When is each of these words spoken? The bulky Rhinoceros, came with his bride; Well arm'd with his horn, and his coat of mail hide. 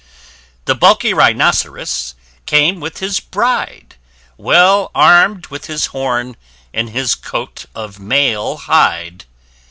The 0.65 0.73
bulky 0.73 1.13
Rhinoceros, 1.13 2.15
came 2.47 2.79
with 2.79 2.97
his 2.97 3.19
bride; 3.19 3.97
Well 4.35 4.89
arm'd 4.95 5.45
with 5.53 5.65
his 5.67 5.85
horn, 5.93 6.37
and 6.73 6.89
his 6.89 7.13
coat 7.13 7.65
of 7.75 7.99
mail 7.99 8.57
hide. 8.57 9.25